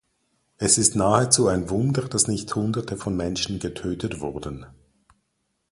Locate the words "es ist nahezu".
0.57-1.47